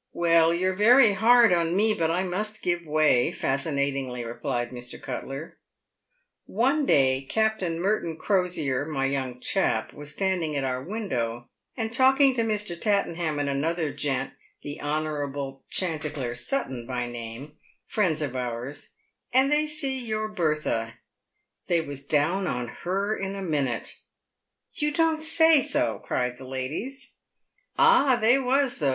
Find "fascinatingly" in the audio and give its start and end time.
3.32-4.24